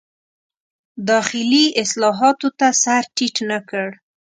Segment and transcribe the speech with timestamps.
[1.09, 3.87] داخلي اصلاحاتو ته سر ټیټ نه کړ.